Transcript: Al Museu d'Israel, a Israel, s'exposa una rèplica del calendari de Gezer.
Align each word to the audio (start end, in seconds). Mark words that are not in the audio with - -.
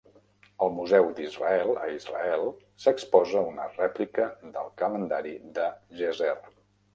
Al 0.67 0.71
Museu 0.75 1.09
d'Israel, 1.19 1.69
a 1.81 1.89
Israel, 1.95 2.45
s'exposa 2.85 3.45
una 3.51 3.67
rèplica 3.75 4.27
del 4.57 4.73
calendari 4.83 5.37
de 5.61 5.69
Gezer. 6.01 6.35